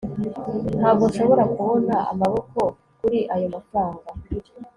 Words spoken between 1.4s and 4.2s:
kubona amaboko kuri ayo mafranga